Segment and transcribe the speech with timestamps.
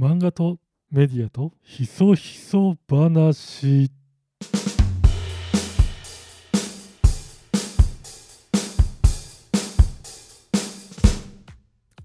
[0.00, 0.56] 漫画と
[0.90, 3.90] メディアとひそひそ話。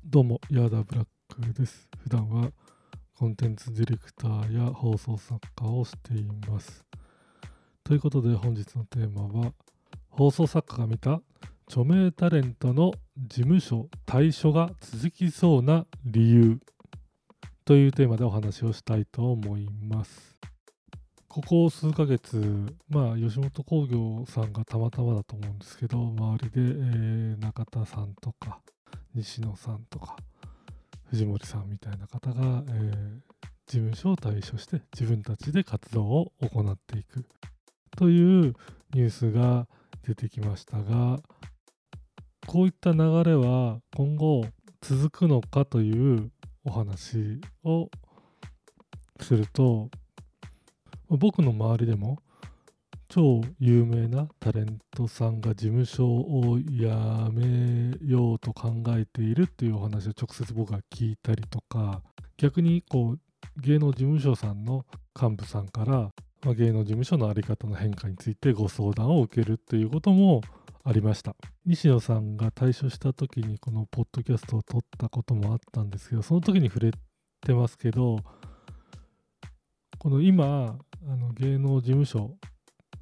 [0.03, 1.87] どうもヤーダブラックです。
[2.03, 2.51] 普段は
[3.17, 6.83] コンテンツディレクターや放送作家をしています。
[7.85, 9.53] ということで本日のテーマは
[10.09, 11.21] 放送作家が見た
[11.69, 16.59] 著名タレントの事務所退所が続きそうな理由。
[17.65, 20.37] というテーマでお話をしたいと思います。
[21.27, 22.37] ここ数ヶ月
[22.87, 28.59] まあ吉本興業さんがたまたまだと思うんですけど周りで、えー、中田さんとか
[29.15, 30.15] 西野さんとか
[31.09, 33.19] 藤森さんみたいな方が、えー、
[33.65, 37.25] 事務所を退所して自分たちで活動を行っていく。
[37.97, 38.53] という
[38.93, 39.67] ニュースが
[40.07, 41.19] 出てきましたが
[42.45, 44.45] こういった流れは今後
[44.81, 46.29] 続くのかという
[46.65, 47.89] お話を
[49.21, 49.89] すると
[51.07, 52.17] 僕の周りでも
[53.07, 56.85] 超有名なタレントさんが事務所を辞
[57.31, 62.01] めようと考えているっていうお話を直接僕が聞いたりとか
[62.37, 63.19] 逆にこう
[63.61, 64.85] 芸能事務所さんの
[65.19, 65.91] 幹部さんから、
[66.43, 70.41] まあ、芸能事務所の在り方の変化についてご相談を受けるっていうことも
[70.87, 71.35] ありました。
[71.65, 76.91] 西野さんが退所した時にこのポッドキャストを撮ったこともあったんですけどその時に触れ
[77.41, 78.19] てますけど
[79.97, 82.37] この今あの芸能事務所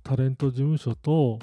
[0.02, 1.40] タレント事務所と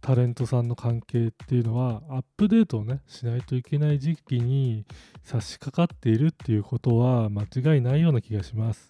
[0.00, 4.86] タレントさんの関係っていうのはアップデートをねしないといけない時期に
[5.24, 8.86] 差し掛かっているっていうことは間違いないような気がします。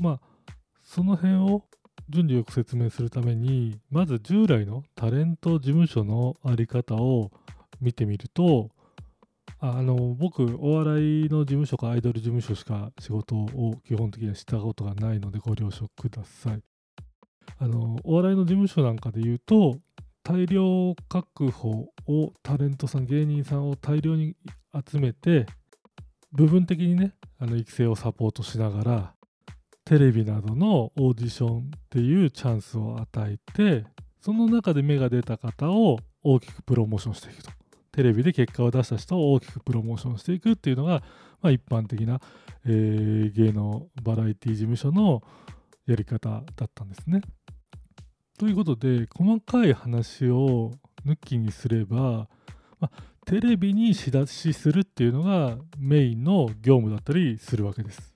[0.00, 1.64] まあその辺を
[2.10, 7.30] 順序よく説明するためにまず従来のタレント事務所の在り方を
[7.80, 8.68] 見てみると
[9.60, 16.62] あの僕お笑いの事務所かアイドル事務所しか仕事を基本的にはしたことがないのでご了承ください。
[17.58, 19.76] あのお笑いの事務所なんかで言うと
[20.22, 24.34] 大量確保をタレントさん芸人さんを大量に
[24.88, 25.46] 集めて
[26.32, 29.14] 部分的にねあの育成をサポートしながら
[29.90, 33.84] テレビなどのオーディションっていうチャンスを与えて
[34.20, 37.50] その中で芽が出た方を大きくプロモーションしていくと
[37.90, 41.02] テレビで結果を出した人を大きくプロモーションしていくっていうのが、
[41.42, 42.20] まあ、一般的な、
[42.66, 45.24] えー、芸能バラエティ事務所の
[45.88, 47.22] やり方だったんですね。
[48.38, 50.70] ということで細かい話を
[51.04, 52.28] 抜きにすれば、
[52.78, 58.09] まあ、テレビに仕出しするっていうのがメインの業務だったりするわけです。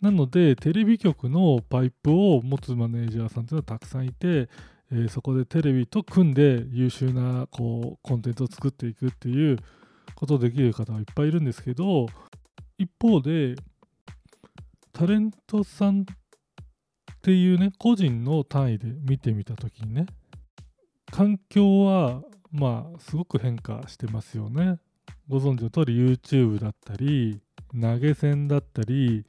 [0.00, 4.48] なのでテレビ局のパイプを持つマネージャーさんというのはたくさんいて、
[4.90, 9.58] えー、そこでテレビと組んで優秀なこうコンテンツを作っていくっていう
[10.14, 12.06] ことをできる方はいっぱいいるんですけど
[12.78, 13.56] 一方で
[14.92, 16.04] タレントさんっ
[17.22, 20.06] ていうね個人の単位で見てみた時にね
[21.10, 24.78] 環境はまあすごく変化してますよね。
[25.28, 27.40] ご存知の通り YouTube だったり
[27.78, 29.24] 投げ銭だったり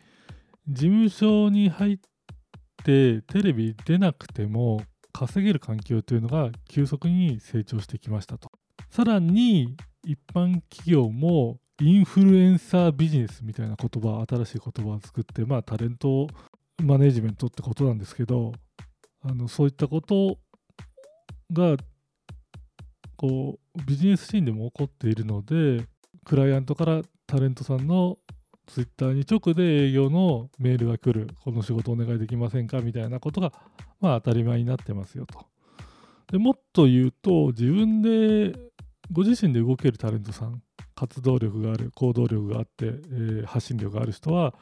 [0.68, 1.98] 事務所に入っ
[2.84, 8.52] てテレビ出なくても稼げる環境というのが急速に成長してきましたと。
[8.90, 16.28] さらに一般企業もインフルエンサービジネスみたいな言葉新しい言葉を作ってまあタレント
[16.82, 18.52] マネジメントってことなんですけど
[19.24, 20.38] あのそういったこと
[21.52, 21.78] が
[23.16, 25.86] こうビジネスシーンでも起こっているので
[26.26, 28.18] クライアントからタレントさんの
[28.68, 33.52] ツイッターに直で営業のメールが来る、この仕事お願いできませんかみたいなことが、
[34.00, 35.46] まあ当たり前になってますよと。
[36.32, 38.58] でもっと言うと、自分で、
[39.12, 40.62] ご自身で動けるタレントさん、
[40.96, 44.54] 活動力がある、行動力があって、えー、発信力がある人は、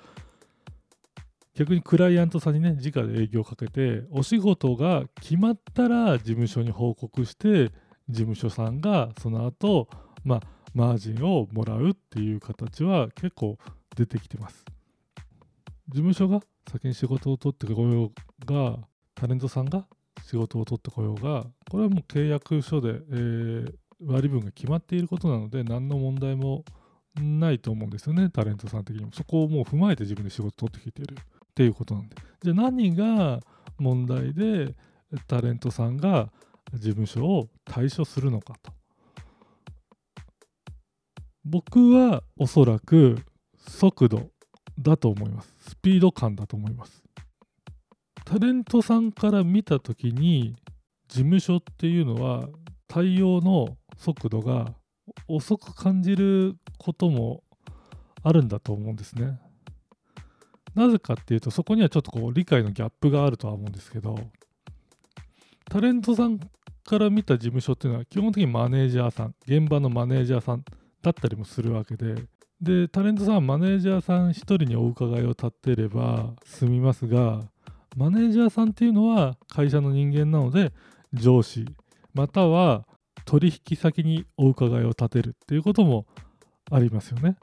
[1.54, 7.70] 逆にクライアントさんにね、直で営業をかけて、お仕事が決まったら事務所に報告して、
[8.10, 9.88] 事務所さんがその後、
[10.24, 10.42] まあ、
[10.74, 13.58] マージンをもらうっていう形は結構
[14.00, 14.64] 出てきてます。
[15.90, 16.40] 事務所が
[16.72, 18.12] 先に仕事を取ってこよう
[18.46, 18.78] が、
[19.14, 19.86] タレントさんが
[20.26, 23.74] 仕事を取ってこようが、これはもう契約書で、えー、
[24.06, 26.64] 割り分が決まっていることなので、何の問題も
[27.20, 29.12] ないと思うんですよね、タレントさん的にも。
[29.12, 32.16] そこをもう踏まえて自分で仕事を取ってきているっていうことなんで。
[32.42, 33.42] じゃあ何が
[33.78, 34.76] 問題で
[35.28, 36.32] タレントさんが
[36.74, 38.72] 事務所を退所するのかと。
[41.44, 43.18] 僕はおそらく
[43.70, 44.32] 速度
[44.78, 45.54] だと思います。
[45.70, 47.04] スピード感だと思います。
[48.26, 50.56] タレントさんから見た時に
[51.08, 52.48] 事務所っていうのは
[52.88, 54.74] 対応の速度が
[55.28, 57.44] 遅く感じることも
[58.24, 59.40] あるんだと思うんですね。
[60.76, 64.18] なぜかっていうとそこにはちょっとこう理解のギャップがあるとは思うんですけど
[65.70, 66.40] タレントさん
[66.86, 70.64] から見た事務所っていうのは基本的にマネージャーさん現場のマネージャーさん
[71.02, 72.16] だったりもするわけで
[72.62, 77.42] でタレントさんマネージャーさん1人にお伺いを立てれば済みますが
[77.96, 80.74] マネージャーさんっていうのは会社の人間なので
[81.14, 81.66] 上司
[82.14, 82.86] または
[83.26, 86.06] 取引先にお伺いを立てるっていうことも
[86.72, 87.38] ありますよね。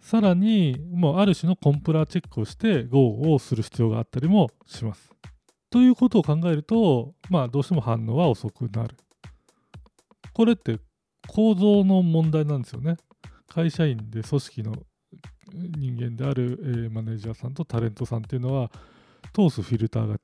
[0.00, 5.10] さらにもうある種のコンプラチェックをして GO をする必要があったりもします。
[5.70, 8.96] ということを考えるとまあどうしても反応は遅くなる。
[10.32, 10.78] これって
[11.28, 12.96] 構造の問題なんですよね。
[13.56, 14.74] 会社員で組織の
[15.50, 18.70] 人間である、えー、マネージャーさんとタレントさんっていうのは
[19.32, 20.16] 通すフィルターが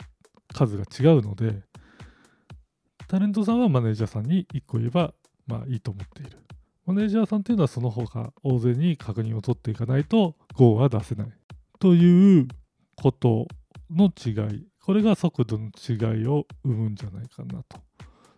[0.53, 1.63] 数が違うので
[3.09, 5.15] タレントさんはマネージャーさんに1個言えば
[5.47, 6.41] まあいいと思っている。
[6.85, 11.33] マネージャーさんっていうのはその他大勢に確認を取っていかないと GO は出せない。
[11.79, 12.49] という
[12.97, 13.47] こと
[13.91, 14.67] の違い。
[14.85, 17.81] これが速度の違いを生むんじゃないかなと。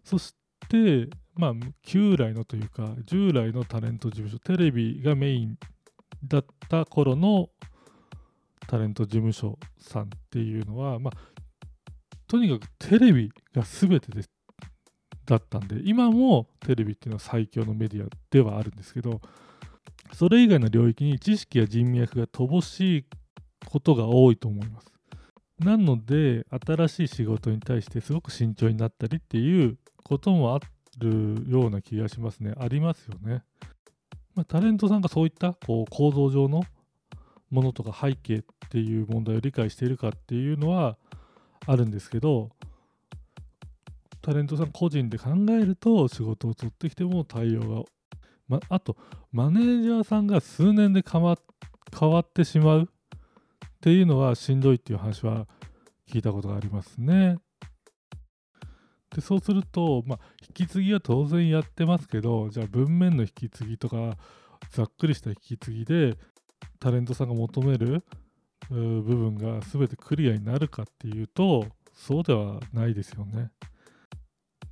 [0.04, 0.36] そし
[0.68, 1.52] てまあ
[1.82, 5.58] 旧来のというか従来のタレント事務所テレビがメイン
[6.24, 7.48] だった頃の
[8.66, 11.34] タレント事務所さんっていうのはまあ
[12.26, 14.30] とにかくテレビが全てです
[15.26, 19.20] だったんで今もテレビっていうのは最強のメディアではあるんですけど
[20.12, 23.04] それ以外の領域に知識や人脈が乏しい
[23.66, 24.92] ことが多いと思います。
[25.58, 30.60] なので新しい仕事に対してすごく慎重になったりっていうこともあ
[30.98, 33.42] るような気がしますねありますよね、
[34.34, 36.64] まあ、タレントさんがそういったこう構造上の
[37.50, 40.96] ものとか背景っていう問題を理解しているかっていうのは
[41.66, 42.50] あるんですけど
[44.20, 47.82] タレントさん個人で考えると仕事を取ってきても対応が、
[48.48, 48.96] ま、あと
[49.32, 51.38] マネージャーさんが数年で変わ
[51.98, 52.86] 変わってしまうっ
[53.80, 55.46] ていうのはしんどいっていう話は
[56.10, 57.36] 聞いたことがありますね。
[59.14, 64.16] でそうすると、まあ、引き継ぎは当然やってますけどじゃあ文面の引き継ぎとか
[64.70, 66.16] ざっくりした引き継ぎで
[66.80, 68.04] タレントさんが求める
[68.70, 73.50] 部分が全てクリアになるかっていうとそうではないですよね。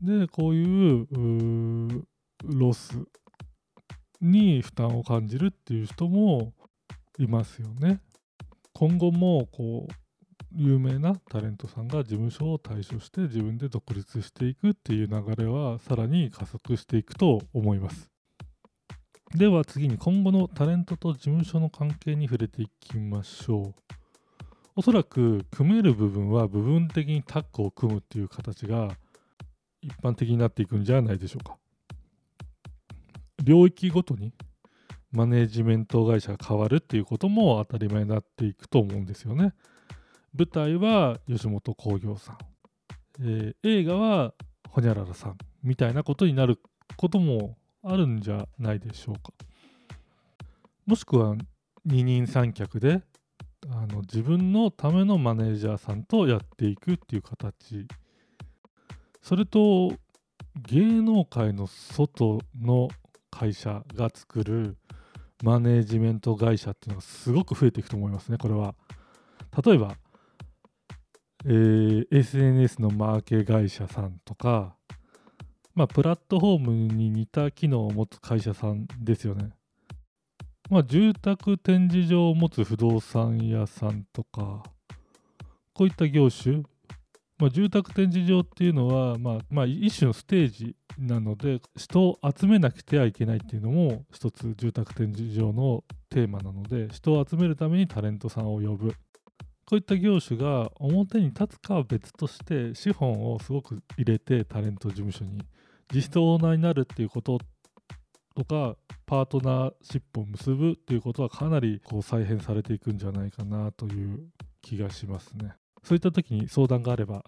[0.01, 1.07] でこういう
[2.43, 2.99] ロス
[4.21, 6.53] に負担を感じるっていう人も
[7.19, 8.01] いますよね。
[8.73, 10.02] 今後もこう
[10.55, 18.11] 有名なタレントさんが事務所を退所して自分で独立していくっていう流れはさらに加速していくと思います。
[19.35, 23.75] では次に今後のタレントと事務所の関係に触れていきましょう。
[24.77, 28.97] おそらく組める部分は部分的にタッグを組むっていう形が
[29.81, 31.57] 一般的になっていくんじゃないでしょうか。
[33.43, 34.33] 領域ごとに
[35.11, 39.55] マネジメント会社が変わるっていうことも当たり前になっていくと思うんですよね。
[40.37, 42.39] 舞台は吉本興業さん、
[43.21, 44.35] えー、映画は
[44.69, 46.59] ホニャララさんみたいなことになる
[46.97, 49.33] こともあるんじゃないでしょうか。
[50.87, 51.37] もしくは
[51.85, 53.03] 二人三脚で
[53.69, 57.87] あの自分のためのマネージャーさんとやっていくっていう形
[59.21, 59.93] それと
[60.57, 62.89] 芸能界の外の
[63.31, 64.77] 会社が作る
[65.43, 68.75] マネージメント会社っていうのがすごく増えていくと思いますね、これは。
[69.65, 69.97] 例えば、
[71.45, 74.77] えー、SNS のマーケ会社さんとか、
[75.75, 79.51] まあ、プラットフォームに似た機能を持つ会社さんですよね。
[80.71, 84.63] まあ、住宅展示場を持つ不動産屋さんとか、
[85.75, 86.63] こういった業種、
[87.39, 98.95] まあ、住宅展示場っていうのは、まあ、まあ、一種のステージなので人を集めなくてはいけないっていうのも一つ住宅展示場のテーマなので人を集めるためにタレントさんを呼ぶ
[99.65, 105.41] こういった業種が表に立つかは別として資本をすごく入れてタレント事務所に
[105.95, 107.39] 実質オーナーになるっていうこと
[108.35, 108.77] とか
[109.07, 114.21] パートナーシップを結ぶっていうことはかなりこう再編されていくんじゃないかなという
[114.63, 115.55] 気がしますね。
[115.83, 117.25] そういった時に相談があれば、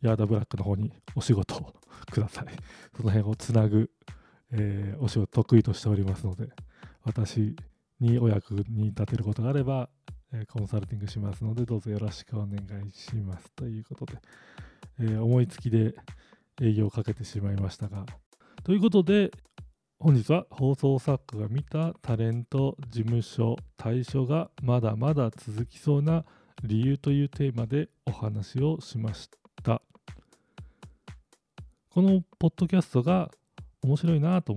[0.00, 1.74] ヤーダブラックの方にお仕事を
[2.10, 2.46] ください。
[2.96, 3.90] その辺をつなぐ、
[4.52, 6.48] えー、お仕事得意としておりますので、
[7.02, 7.54] 私
[8.00, 9.90] にお役に立てることがあれば、
[10.32, 13.50] え、コンサルティングしますので、どうぞよろしくお願いします。
[13.52, 14.18] ということで、
[15.00, 15.94] え、思いつきで
[16.60, 18.06] 営業をかけてしまいましたが、
[18.62, 19.30] ということで、
[20.02, 26.24] 本日は放送作家が見たタレント事務所対処がまだまだ続きそうな
[26.62, 29.28] 理由というテーマでお話をしまし
[29.62, 29.82] た
[31.90, 33.30] このポッドキャストが
[33.82, 34.56] 面白いなと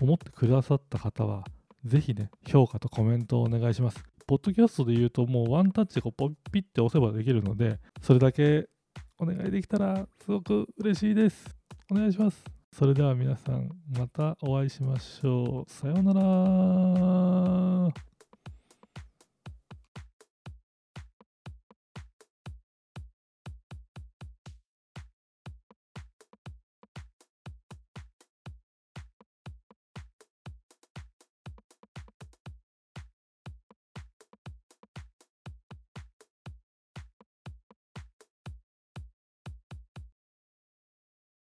[0.00, 1.44] 思ってくださった方は
[1.84, 8.68] ぜひね評価とコメントをお願いしますポッドキャストで言うともうワンタッチでポッピッて押せばできるので、それだけ
[9.18, 11.56] お願いできたらすごく嬉しいです。
[11.90, 12.44] お願いします。
[12.70, 15.72] それでは皆さんまたお会いしましょう。
[15.72, 18.07] さようなら。